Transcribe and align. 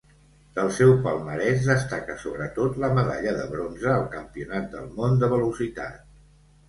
Del 0.53 0.69
seu 0.77 0.93
palmarès 1.07 1.67
destaca 1.67 2.15
sobretot 2.23 2.79
la 2.85 2.89
medalla 3.01 3.35
de 3.43 3.47
bronze 3.55 3.93
al 3.99 4.09
Campionat 4.17 4.67
del 4.77 4.93
món 5.01 5.21
de 5.25 5.31
velocitat. 5.35 6.01